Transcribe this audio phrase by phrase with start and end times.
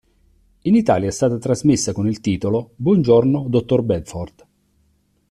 [0.61, 4.47] In Italia è stata trasmessa con il titolo "Buongiorno, dottor Bedford".